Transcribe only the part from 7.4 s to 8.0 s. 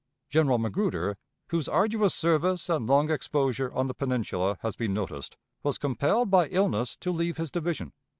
division.